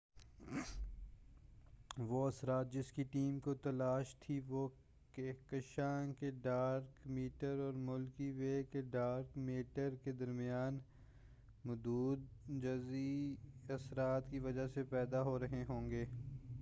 [1.97, 4.67] وہ اثرات جس کی ٹیم کو تلاش تھی وہ
[5.13, 10.79] کہکشاں کے ڈارک میٹر اور ملکی وے کے ڈارک میٹر کے درمیان
[11.65, 12.15] مدو
[12.61, 13.35] جزری
[13.69, 16.05] اثرات کی وجہ سے پیدا ہو رہے ہوں گے